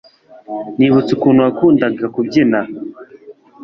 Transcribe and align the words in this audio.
nibutse 0.77 1.11
ukuntu 1.13 1.39
wakundaga 1.45 2.05
kubyina 2.15 2.59